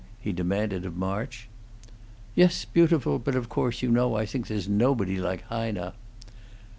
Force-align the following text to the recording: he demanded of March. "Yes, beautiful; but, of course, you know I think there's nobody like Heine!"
he 0.19 0.31
demanded 0.33 0.83
of 0.83 0.97
March. 0.97 1.47
"Yes, 2.33 2.65
beautiful; 2.65 3.19
but, 3.19 3.35
of 3.35 3.49
course, 3.49 3.83
you 3.83 3.91
know 3.91 4.15
I 4.15 4.25
think 4.25 4.47
there's 4.47 4.67
nobody 4.67 5.17
like 5.17 5.43
Heine!" 5.43 5.91